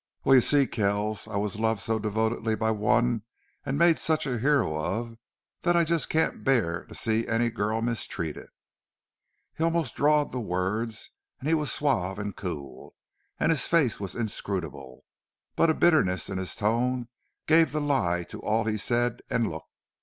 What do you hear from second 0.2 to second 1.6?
"Well, you see, Kells, I was